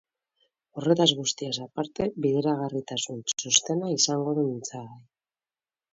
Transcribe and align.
Horretaz 0.79 1.07
guztiaz 1.19 1.53
aparte, 1.65 2.09
bideragarritasun 2.25 3.23
txostena 3.35 3.93
izango 4.01 4.37
du 4.41 4.51
mintzagai. 4.51 5.01